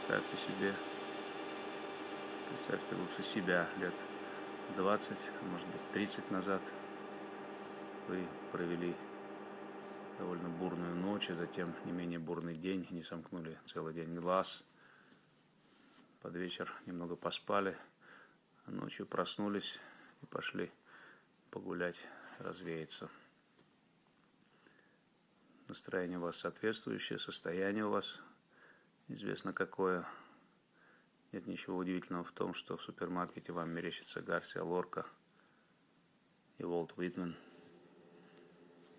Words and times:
Представьте 0.00 0.36
себе, 0.38 0.74
представьте 2.48 2.94
лучше 2.94 3.22
себя 3.22 3.68
лет 3.76 3.92
20, 4.74 5.18
а 5.18 5.44
может 5.44 5.66
быть 5.66 5.90
30 5.92 6.30
назад. 6.30 6.62
Вы 8.08 8.26
провели 8.50 8.96
довольно 10.16 10.48
бурную 10.48 10.96
ночь, 10.96 11.28
и 11.28 11.34
затем 11.34 11.74
не 11.84 11.92
менее 11.92 12.18
бурный 12.18 12.56
день, 12.56 12.88
не 12.90 13.02
сомкнули 13.02 13.58
целый 13.66 13.92
день 13.92 14.14
глаз. 14.14 14.64
Под 16.22 16.34
вечер 16.34 16.72
немного 16.86 17.14
поспали, 17.14 17.76
а 18.64 18.70
ночью 18.70 19.04
проснулись 19.04 19.78
и 20.22 20.26
пошли 20.26 20.72
погулять, 21.50 22.00
развеяться. 22.38 23.10
Настроение 25.68 26.16
у 26.16 26.22
вас 26.22 26.38
соответствующее, 26.38 27.18
состояние 27.18 27.84
у 27.84 27.90
вас 27.90 28.18
известно 29.14 29.52
какое. 29.52 30.06
Нет 31.32 31.46
ничего 31.46 31.76
удивительного 31.76 32.24
в 32.24 32.32
том, 32.32 32.54
что 32.54 32.76
в 32.76 32.82
супермаркете 32.82 33.52
вам 33.52 33.70
мерещится 33.70 34.20
Гарсия 34.20 34.62
Лорка 34.62 35.06
и 36.58 36.64
Уолт 36.64 36.92
Уитмен. 36.96 37.36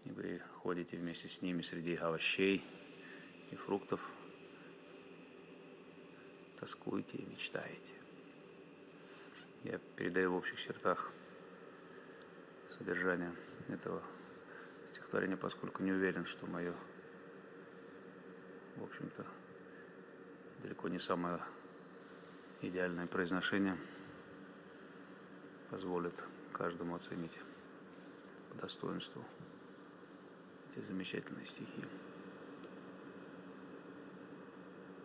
И 0.05 0.11
вы 0.11 0.41
ходите 0.55 0.97
вместе 0.97 1.27
с 1.27 1.41
ними 1.41 1.61
среди 1.61 1.95
овощей 1.95 2.63
и 3.51 3.55
фруктов, 3.55 4.09
тоскуете 6.59 7.17
и 7.17 7.25
мечтаете. 7.25 7.93
Я 9.63 9.77
передаю 9.95 10.31
в 10.31 10.35
общих 10.37 10.59
чертах 10.59 11.11
содержание 12.69 13.35
этого 13.67 14.01
стихотворения, 14.87 15.37
поскольку 15.37 15.83
не 15.83 15.91
уверен, 15.91 16.25
что 16.25 16.47
мое, 16.47 16.73
в 18.77 18.83
общем-то, 18.83 19.25
далеко 20.61 20.87
не 20.89 20.99
самое 20.99 21.39
идеальное 22.61 23.07
произношение 23.07 23.77
позволит 25.69 26.23
каждому 26.53 26.95
оценить 26.95 27.39
по 28.49 28.61
достоинству 28.61 29.23
эти 30.69 30.85
замечательные 30.85 31.45
стихи. 31.45 31.83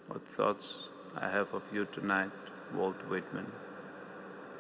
What 0.08 0.22
thoughts 0.36 0.90
I 1.14 1.28
have 1.30 1.52
of 1.52 1.62
you 1.72 1.86
tonight, 1.86 2.30
Walt 2.74 2.96
Whitman. 3.08 3.46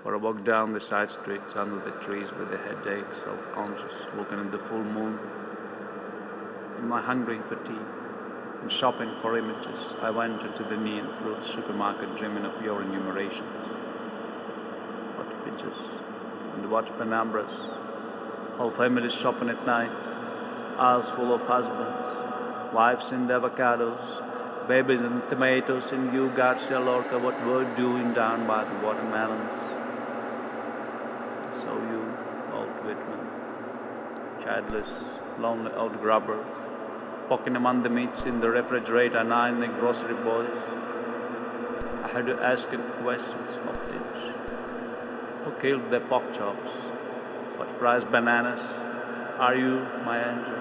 For 0.02 0.14
I 0.14 0.18
walk 0.18 0.44
down 0.44 0.72
the 0.72 0.80
side 0.80 1.10
streets 1.10 1.54
under 1.56 1.78
the 1.78 1.92
trees 2.04 2.30
with 2.32 2.52
a 2.52 2.58
headache, 2.58 3.12
self-conscious, 3.14 4.06
looking 4.16 4.38
at 4.38 4.50
the 4.50 4.58
full 4.58 4.82
moon. 4.82 5.18
In 6.78 6.88
my 6.88 7.00
hungry 7.00 7.40
fatigue, 7.40 8.05
and 8.66 8.72
shopping 8.72 9.08
for 9.22 9.38
images, 9.38 9.94
I 10.02 10.10
went 10.10 10.42
into 10.42 10.64
the 10.64 10.76
neon 10.76 11.06
fruit 11.18 11.44
supermarket 11.44 12.16
dreaming 12.16 12.44
of 12.44 12.60
your 12.60 12.82
enumerations. 12.82 13.62
What 15.14 15.28
pictures 15.44 15.76
and 16.54 16.68
what 16.68 16.86
penumbras. 16.98 17.54
Whole 18.56 18.72
families 18.72 19.14
shopping 19.14 19.50
at 19.50 19.64
night, 19.66 19.92
aisles 20.78 21.08
full 21.10 21.32
of 21.32 21.42
husbands, 21.42 22.74
wives 22.74 23.12
and 23.12 23.30
avocados, 23.30 24.66
babies 24.66 25.00
and 25.00 25.22
tomatoes, 25.30 25.92
and 25.92 26.12
you, 26.12 26.30
Garcia 26.30 26.80
Lorca, 26.80 27.20
what 27.20 27.40
were 27.46 27.72
doing 27.76 28.12
down 28.14 28.48
by 28.48 28.64
the 28.64 28.74
watermelons. 28.84 29.54
So 31.54 31.70
you, 31.92 32.02
old 32.52 32.76
Whitman, 32.84 33.28
childless, 34.42 35.04
lonely 35.38 35.72
old 35.74 36.00
grubber, 36.00 36.44
poking 37.28 37.56
among 37.56 37.82
the 37.82 37.88
meats 37.88 38.24
in 38.24 38.40
the 38.40 38.48
refrigerator 38.48 39.18
and 39.18 39.32
in 39.54 39.60
the 39.60 39.78
grocery 39.78 40.14
boys. 40.14 40.58
I 42.04 42.08
had 42.08 42.26
to 42.26 42.38
ask 42.40 42.70
him 42.70 42.82
questions 43.02 43.56
of 43.56 43.76
each. 43.96 44.34
Who 45.44 45.50
killed 45.60 45.90
the 45.90 46.00
pork 46.00 46.32
chops? 46.32 46.70
What 47.56 47.78
price 47.78 48.04
bananas? 48.04 48.62
Are 49.38 49.56
you 49.56 49.86
my 50.04 50.18
angel? 50.18 50.54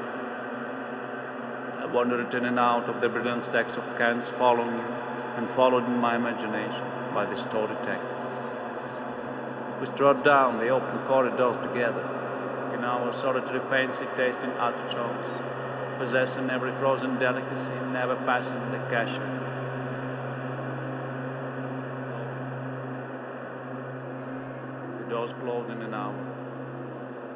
I 1.82 1.86
wandered 1.86 2.34
in 2.34 2.46
and 2.46 2.60
out 2.60 2.90
of 2.90 3.00
the 3.00 3.10
brilliant 3.10 3.46
stacks 3.46 3.78
of 3.78 3.96
cans, 3.98 4.28
following 4.28 4.76
you 4.76 4.86
and 5.38 5.48
followed 5.48 5.86
in 5.86 5.98
my 5.98 6.16
imagination 6.16 6.86
by 7.14 7.26
the 7.26 7.36
store 7.36 7.68
detective. 7.68 8.18
We 9.80 9.86
strode 9.86 10.24
down 10.24 10.58
the 10.58 10.70
open 10.70 11.00
corridors 11.06 11.58
together 11.58 12.02
in 12.74 12.84
our 12.84 13.14
solitary 13.14 13.60
fancy 13.60 14.06
tasting 14.16 14.52
artichokes 14.52 15.55
possessing 15.98 16.50
every 16.50 16.72
frozen 16.74 17.18
delicacy, 17.18 17.72
never 17.92 18.16
passing 18.16 18.60
the 18.72 18.78
cashier. 18.90 19.22
The 25.00 25.10
doors 25.10 25.34
closed 25.34 25.70
in 25.70 25.82
an 25.82 25.94
hour. 25.94 26.14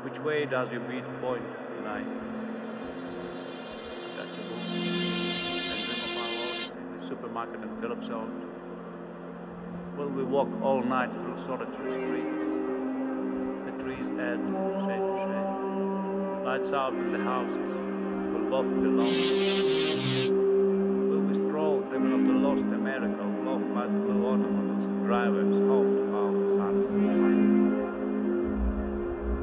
Which 0.03 0.19
way 0.19 0.45
does 0.45 0.71
your 0.71 0.81
beat 0.81 1.05
point 1.21 1.43
tonight? 1.77 2.07
I 4.17 4.25
book 4.25 4.59
and 5.69 5.79
dream 5.85 6.01
of 6.03 6.17
our 6.17 6.81
in 6.81 6.97
the 6.97 7.01
supermarket 7.01 7.61
in 7.61 7.77
Phillips 7.77 8.09
Road. 8.09 8.31
Will 9.97 10.09
we 10.09 10.23
walk 10.23 10.49
all 10.61 10.83
night 10.83 11.13
through 11.13 11.37
solitary 11.37 11.93
streets? 11.93 12.45
The 13.65 13.83
trees 13.83 14.09
add 14.19 14.39
shade 14.83 15.03
to 15.03 15.17
shade. 15.19 16.45
Lights 16.45 16.73
out 16.73 16.93
in 16.93 17.11
the 17.11 17.19
houses 17.19 17.88
both 18.49 18.69
belong. 18.81 19.13
Will 21.09 21.21
we 21.21 21.33
stroll 21.35 21.81
dreaming 21.81 22.13
of 22.19 22.25
the 22.25 22.33
lost 22.33 22.63
America 22.63 23.21
of 23.21 23.43
love 23.45 23.61
past 23.75 23.93
blue 23.93 24.25
automobiles, 24.25 24.87
drivers 25.05 25.59
home 25.59 25.95
to 25.97 26.03
our 26.17 26.33
son? 26.57 26.75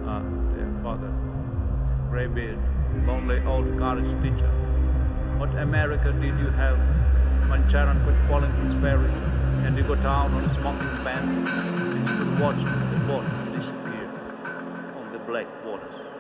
Ah, 0.09 0.25
dear 0.55 0.72
father, 0.83 1.12
graybeard, 2.11 2.59
lonely 3.06 3.39
old 3.47 3.78
college 3.78 4.11
teacher, 4.22 4.50
what 5.38 5.55
America 5.56 6.12
did 6.12 6.37
you 6.41 6.49
have 6.49 6.78
when 7.49 7.69
Charon 7.69 8.03
quit 8.03 8.17
calling 8.27 8.53
his 8.56 8.75
ferry 8.75 9.12
and 9.65 9.78
you 9.78 9.84
got 9.84 10.05
out 10.05 10.33
on 10.33 10.44
a 10.44 10.49
smoking 10.49 11.05
bank 11.05 11.49
and 11.49 12.05
stood 12.05 12.41
watching 12.41 12.75
the 12.91 12.99
boat 13.06 13.25
disappear 13.55 14.11
on 14.97 15.12
the 15.12 15.19
black 15.21 15.47
waters? 15.65 16.16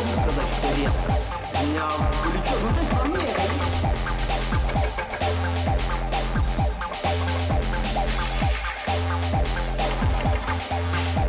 могу 0.00 0.12
сказать, 0.14 0.48
что 0.58 0.68
редко. 0.76 1.12
Меня 1.62 1.86
горячо 2.24 2.54
внутри 2.60 2.86
во. 2.86 3.18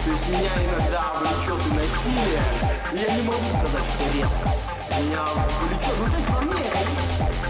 То 0.03 0.09
есть 0.09 0.27
меня 0.29 0.53
иногда 0.65 1.03
влечет 1.19 1.61
и 1.67 1.73
насилие, 1.75 2.43
я 2.93 3.15
не 3.15 3.21
могу 3.23 3.49
сказать, 3.49 3.87
что 3.93 4.05
редко. 4.13 4.49
Меня 5.01 5.23
горячо 5.59 5.91
ну, 5.97 6.05
внутри 6.05 6.23
во 6.29 6.41
мне 6.41 6.61
это 6.61 6.79
есть. 6.79 7.40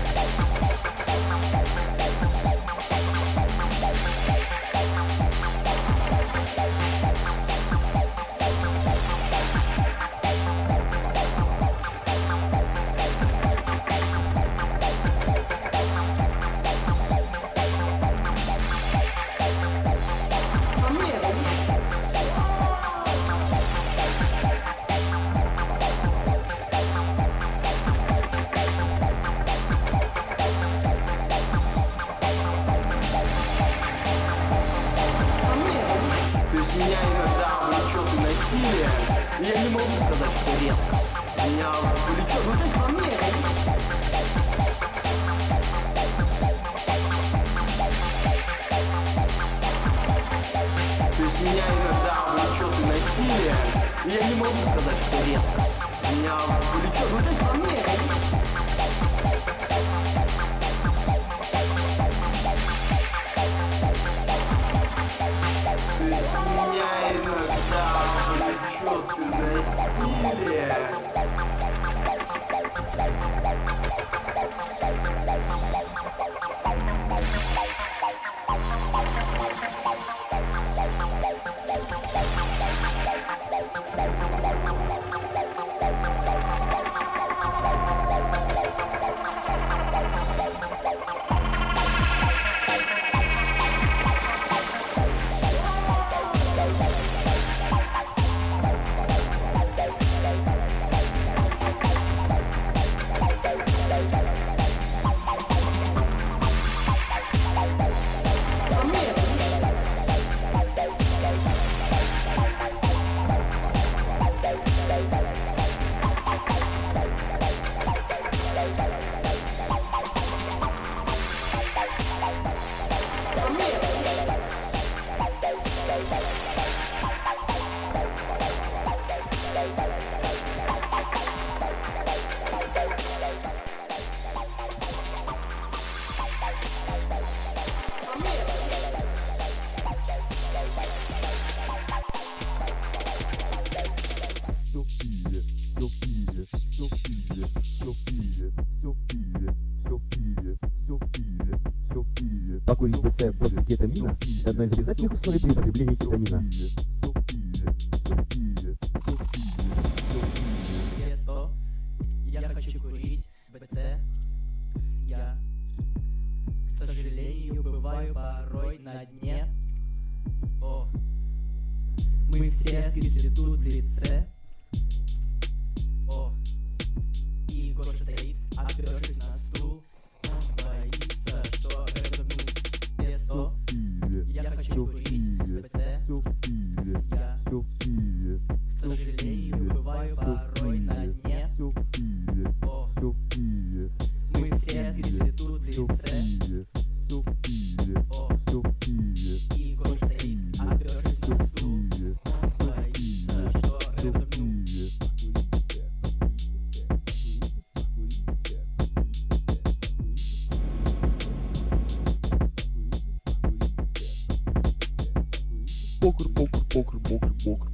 Копы 217.43 217.65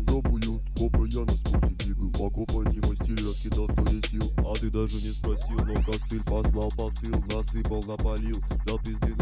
пробуют, 0.00 0.62
копы 0.76 1.08
я 1.08 1.20
на 1.20 1.32
спуте 1.36 1.68
бегаю 1.86 2.10
Покопать 2.10 2.74
его 2.74 2.92
стиль, 2.96 3.24
раскидал 3.24 3.68
кто 3.68 3.86
здесь 3.86 4.10
сил 4.10 4.32
А 4.38 4.54
ты 4.54 4.70
даже 4.70 4.96
не 4.96 5.12
спросил, 5.12 5.56
но 5.64 5.74
костыль 5.84 6.24
послал 6.24 6.68
посыл 6.76 7.14
Насыпал, 7.30 7.80
напалил, 7.86 8.42
дал 8.66 8.78
пизды 8.80 9.14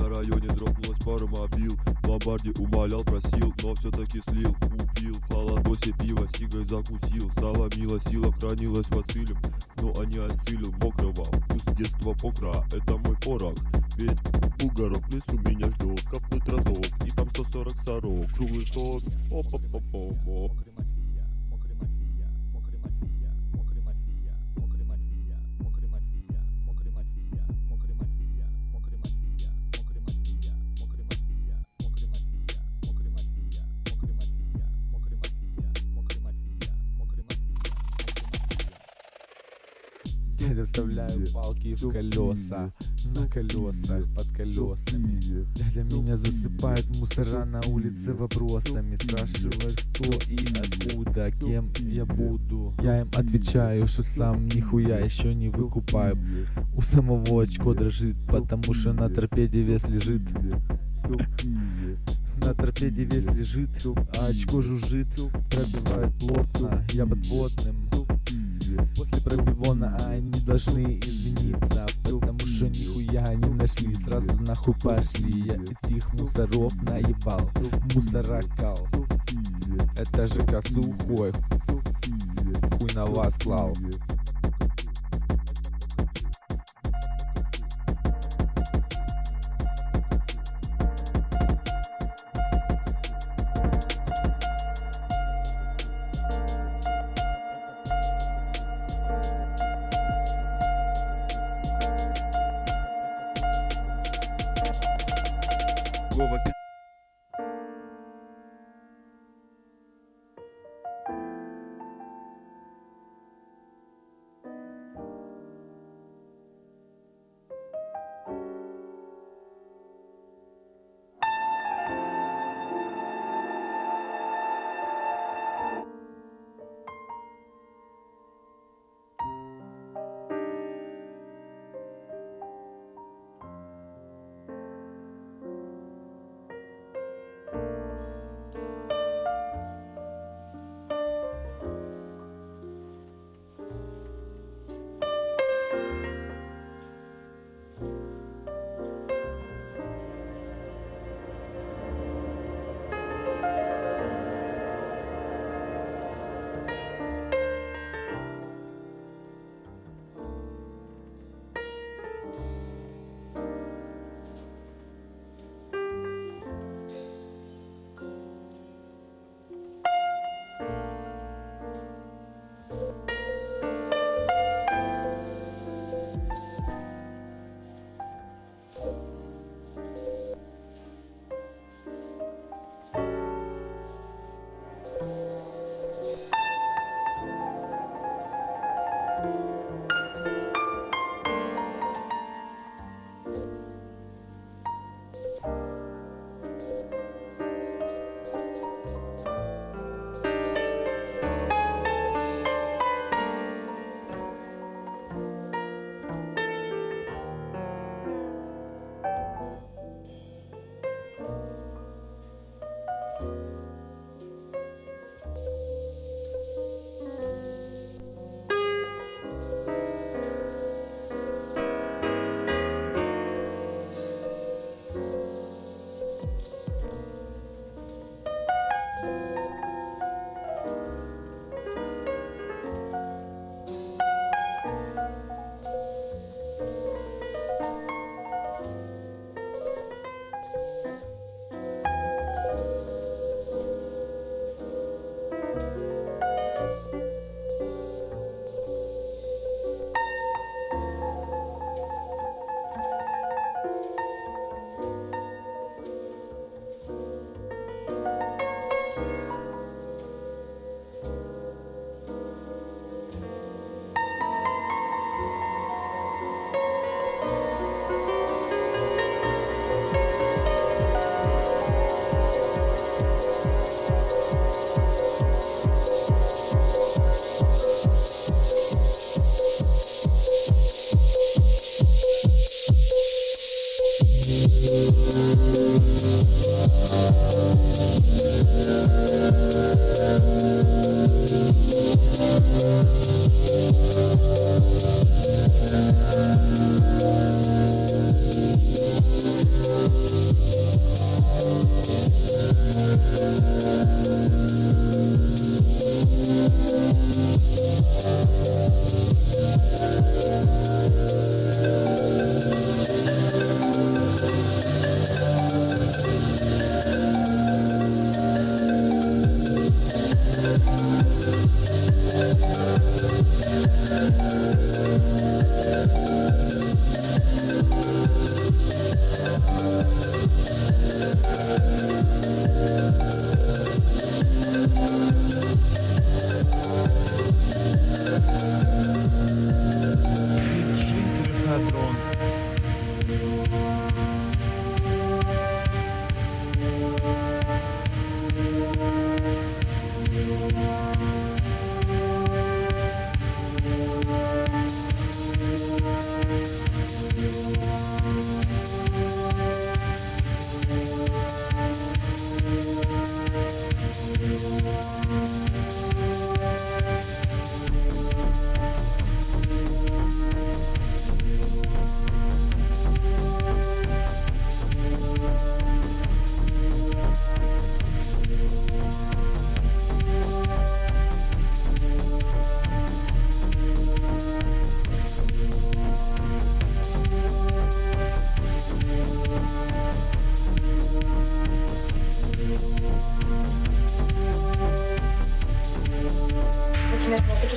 форума 1.10 1.48
бил 1.56 1.76
Ломбарди 2.06 2.52
умолял, 2.60 3.00
просил, 3.04 3.52
но 3.62 3.74
все-таки 3.74 4.20
слил. 4.28 4.54
Купил 4.54 5.12
в 5.12 5.32
холодосе 5.32 5.92
пиво, 5.98 6.26
сигой 6.36 6.66
закусил. 6.66 7.30
Стала 7.32 7.68
мила, 7.76 8.00
сила 8.06 8.32
хранилась 8.32 8.88
Василем 8.90 9.38
Но 9.82 9.92
они 10.00 10.18
осилил 10.18 10.72
мокрого, 10.82 11.24
вкус 11.24 11.64
детства 11.76 12.14
покра 12.14 12.52
Это 12.72 12.96
мой 12.96 13.16
порог, 13.24 13.54
ведь 13.96 14.18
бугорок 14.58 15.02
в 15.08 15.34
у 15.34 15.38
меня 15.48 15.70
ждет 15.72 16.00
капнуть 16.12 16.48
разок, 16.48 16.86
и 17.04 17.10
там 17.10 17.28
140 17.30 17.72
сорок 17.84 18.34
Круглый 18.34 18.66
стол, 18.66 19.00
оп-оп-оп-оп, 19.30 20.16
мокрый. 20.24 20.69
Вставляю 40.70 41.26
палки 41.32 41.74
в 41.74 41.90
колеса 41.90 42.72
На 43.04 43.26
колесах, 43.26 44.04
под 44.14 44.28
колесами. 44.28 45.20
Дядя 45.54 45.82
меня 45.82 46.16
засыпает 46.16 46.86
мусора 46.96 47.44
на 47.44 47.60
улице 47.66 48.12
вопросами 48.12 48.96
Спрашивает, 48.96 49.84
кто 49.92 50.04
и 50.28 50.38
откуда, 50.58 51.30
кем 51.32 51.72
я 51.80 52.04
буду. 52.04 52.72
Я 52.82 53.00
им 53.00 53.10
отвечаю, 53.16 53.86
что 53.88 54.02
сам 54.02 54.46
нихуя 54.46 55.00
еще 55.00 55.34
не 55.34 55.48
выкупаю. 55.48 56.16
У 56.76 56.82
самого 56.82 57.42
очко 57.42 57.74
дрожит, 57.74 58.16
потому 58.28 58.72
что 58.74 58.92
на 58.92 59.08
торпеде 59.08 59.62
вес 59.62 59.84
лежит. 59.88 60.22
на 62.44 62.54
торпеде 62.54 63.04
вес 63.04 63.26
лежит, 63.26 63.70
а 64.18 64.26
очко 64.26 64.62
жужжит 64.62 65.08
Пробивает 65.50 66.14
плотно, 66.18 66.84
я 66.92 67.06
подводным 67.06 67.89
После 68.96 69.20
пробивона 69.20 69.96
они 70.06 70.40
должны 70.40 70.98
извиниться. 71.00 71.86
Потому 72.04 72.38
что 72.40 72.68
нихуя 72.68 73.24
не 73.34 73.50
нашли. 73.54 73.94
Сразу 73.94 74.36
нахуй 74.46 74.74
пошли. 74.82 75.46
Я 75.48 75.56
этих 75.56 76.12
мусоров 76.14 76.72
наебал. 76.88 77.50
Мусорокал 77.94 78.76
Это 79.96 80.26
же 80.26 80.40
сухой 80.40 81.32
Хуй 82.78 82.94
на 82.94 83.04
вас 83.06 83.34
клал 83.34 83.72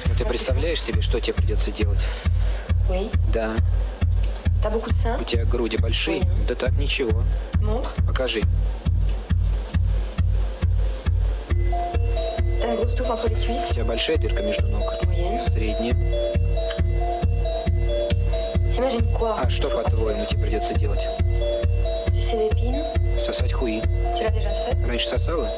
Ну, 0.06 0.16
ты 0.18 0.26
представляешь 0.26 0.82
себе, 0.82 1.02
что 1.02 1.20
тебе 1.20 1.34
придется 1.34 1.72
делать? 1.72 2.06
Oui. 2.90 3.10
Да. 3.34 3.56
У 5.20 5.24
тебя 5.24 5.46
груди 5.46 5.78
большие? 5.78 6.22
Oui. 6.22 6.28
Да 6.48 6.56
так, 6.56 6.72
ничего. 6.74 7.24
Montre. 7.62 7.90
Покажи. 8.08 8.44
Les 12.62 13.72
У 13.72 13.74
тебя 13.74 13.86
большая 13.86 14.18
дырка 14.18 14.42
между 14.42 14.68
ног? 14.68 14.94
Moyenne. 15.04 15.42
Средняя. 15.42 15.96
А 19.38 19.50
что, 19.50 19.70
по-твоему, 19.70 20.26
тебе 20.26 20.44
придется 20.44 20.74
делать? 20.74 21.06
Сосать 23.18 23.54
хуи. 23.54 23.82
Déjà 24.16 24.32
fait 24.32 24.88
Раньше 24.88 25.08
сосала? 25.08 25.50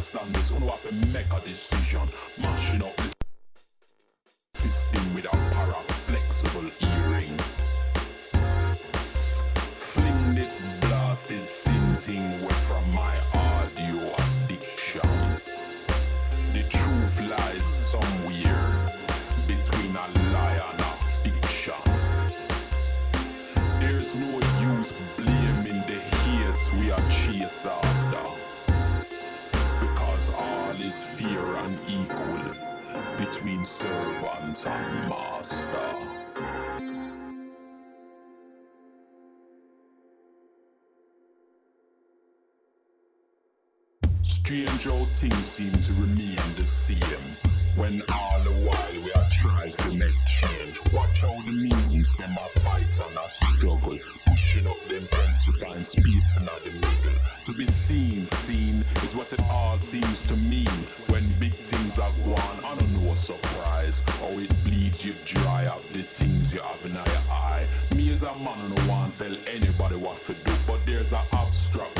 Understand 0.00 0.34
this, 0.34 0.50
you 0.50 0.56
have 0.66 0.82
to 0.88 0.94
make 1.06 1.32
a 1.32 1.40
decision. 1.46 2.08
Mashing 2.38 2.82
up 2.82 2.96
this 2.96 3.12
How 44.82 45.04
things 45.12 45.44
seem 45.44 45.72
to 45.72 45.92
remain 45.92 46.38
the 46.56 46.64
same. 46.64 47.36
When 47.76 48.02
all 48.10 48.40
the 48.40 48.50
while 48.50 49.02
we 49.04 49.12
are 49.12 49.28
trying 49.30 49.72
to 49.72 49.92
make 49.92 50.14
change. 50.40 50.80
Watch 50.90 51.20
how 51.20 51.38
the 51.42 51.52
meanings 51.52 52.16
them 52.16 52.32
a 52.32 52.48
fight 52.60 52.98
and 52.98 53.18
a 53.18 53.28
struggle. 53.28 53.98
Pushing 54.26 54.66
up 54.66 54.82
themselves 54.88 55.44
to 55.44 55.52
find 55.52 55.84
space 55.84 56.34
in 56.38 56.46
the 56.46 56.70
middle. 56.72 57.20
To 57.44 57.52
be 57.52 57.66
seen, 57.66 58.24
seen 58.24 58.82
is 59.02 59.14
what 59.14 59.34
it 59.34 59.42
all 59.50 59.78
seems 59.78 60.24
to 60.24 60.36
mean. 60.36 60.84
When 61.08 61.30
big 61.38 61.52
things 61.52 61.98
are 61.98 62.12
gone, 62.24 62.64
I 62.64 62.74
don't 62.74 62.98
know 62.98 63.12
a 63.12 63.16
surprise. 63.16 64.02
How 64.06 64.30
it 64.30 64.64
bleeds 64.64 65.04
you 65.04 65.14
dry 65.26 65.66
of 65.66 65.86
the 65.92 66.02
things 66.04 66.54
you 66.54 66.60
have 66.62 66.86
in 66.86 66.94
your 66.94 67.22
eye. 67.30 67.66
Me 67.94 68.10
as 68.14 68.22
a 68.22 68.32
man, 68.38 68.58
I 68.58 68.74
don't 68.74 68.88
want 68.88 69.12
to 69.12 69.24
tell 69.24 69.36
anybody 69.46 69.96
what 69.96 70.22
to 70.22 70.32
do. 70.32 70.52
But 70.66 70.80
there's 70.86 71.12
an 71.12 71.20
abstract 71.32 71.99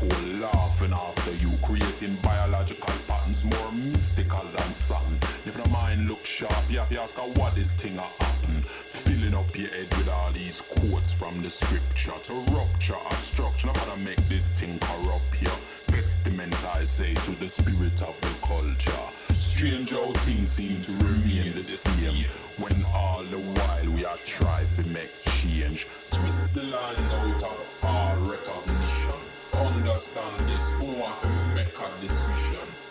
hole 0.00 0.40
laughing 0.40 0.92
after 0.92 1.32
you, 1.34 1.52
creating 1.62 2.16
biological 2.22 2.94
patterns 3.06 3.44
more 3.44 3.72
mystical 3.72 4.44
than 4.56 4.72
something. 4.72 5.18
If 5.44 5.62
the 5.62 5.68
mind 5.68 6.08
looks 6.08 6.28
sharp, 6.28 6.64
you 6.70 6.78
have 6.78 6.88
to 6.90 7.02
ask 7.02 7.14
her 7.16 7.28
what 7.38 7.54
this 7.54 7.74
thing 7.74 7.96
happen. 7.96 8.62
Filling 8.62 9.34
up 9.34 9.56
your 9.56 9.68
head 9.70 9.94
with 9.96 10.08
all 10.08 10.32
these 10.32 10.62
quotes 10.62 11.12
from 11.12 11.42
the 11.42 11.50
scripture 11.50 12.18
to 12.22 12.34
rupture 12.50 12.96
a 13.10 13.16
structure. 13.16 13.66
Not 13.66 13.76
gonna 13.76 13.96
make 13.98 14.28
this 14.28 14.48
thing 14.48 14.78
corrupt 14.78 15.42
you. 15.42 15.50
Testament 15.86 16.64
I 16.64 16.84
say 16.84 17.14
to 17.14 17.32
the 17.32 17.48
spirit 17.48 18.02
of 18.02 18.18
the 18.20 18.32
culture. 18.42 19.04
Strange 19.34 19.90
how 19.90 20.12
things 20.12 20.50
seem 20.52 20.80
to 20.82 20.92
remain 20.96 21.52
the 21.54 21.64
same 21.64 22.26
when 22.56 22.84
all 22.94 23.22
the 23.24 23.38
while 23.38 23.90
we 23.90 24.04
are 24.04 24.18
trying 24.24 24.66
to 24.76 24.86
make 24.88 25.10
change. 25.24 25.86
Twist 26.10 26.52
the 26.54 26.62
line 26.64 26.96
out 27.12 27.42
of 27.42 27.66
all 27.82 28.16
recognition. 28.16 28.79
Understand 30.00 30.48
this, 30.48 30.62
who 30.78 30.86
have 31.02 31.20
to 31.20 31.28
make 31.54 31.78
a 31.78 32.00
decision. 32.00 32.89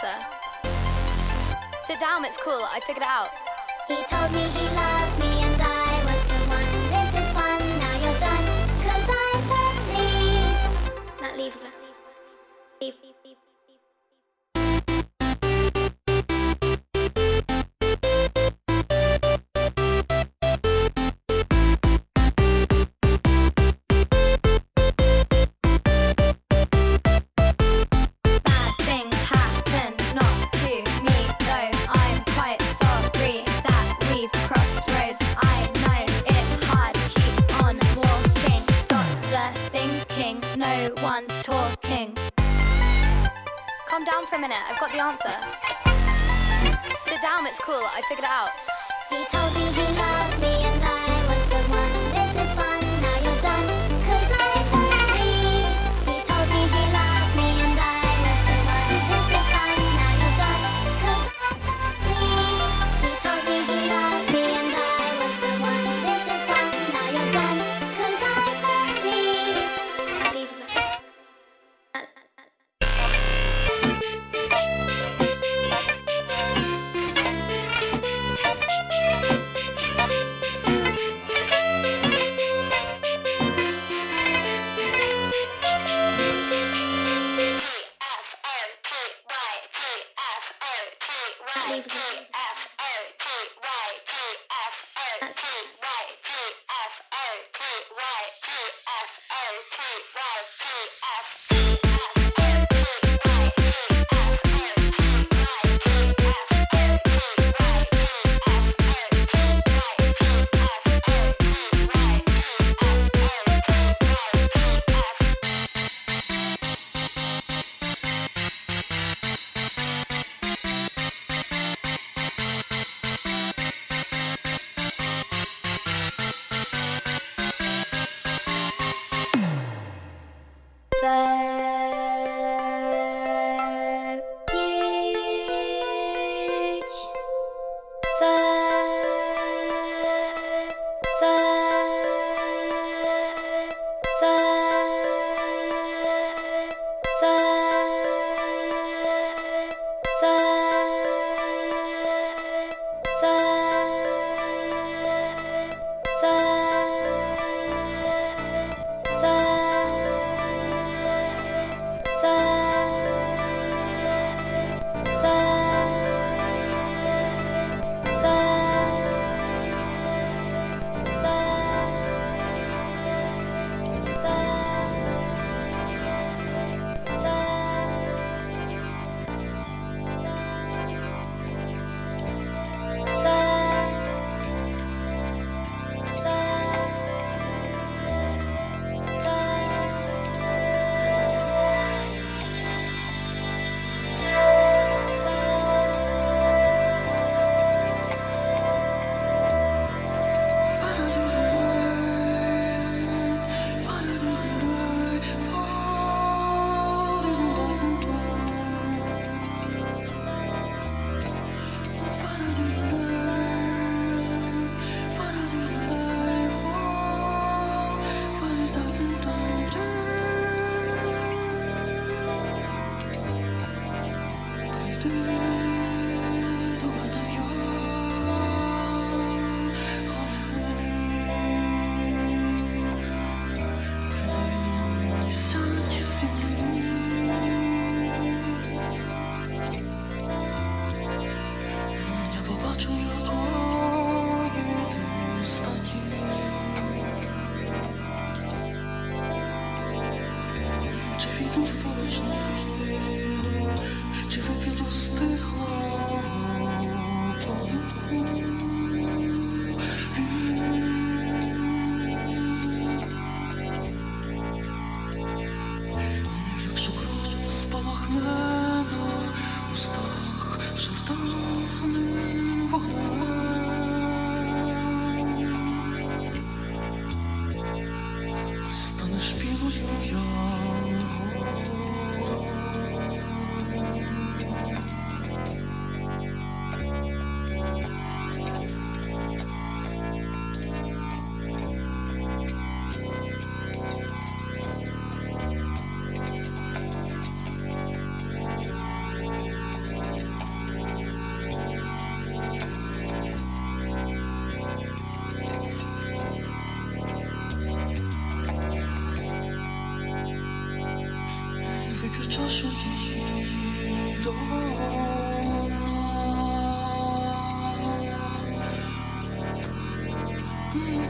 Sit 0.00 2.00
down, 2.00 2.24
it's 2.24 2.38
cool, 2.38 2.64
I 2.72 2.80
figured 2.80 3.02
it 3.02 3.08
out. 3.08 3.28
I've 44.68 44.78
got 44.78 44.92
the 44.92 45.02
answer. 45.02 45.34
Sit 47.06 47.22
down, 47.22 47.46
it's 47.46 47.60
cool. 47.60 47.74
I 47.74 48.02
figured 48.08 48.24
it 48.24 48.30
out. 48.30 48.69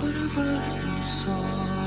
What 0.00 0.16
about 0.16 0.82
you 0.82 1.02
saw. 1.04 1.79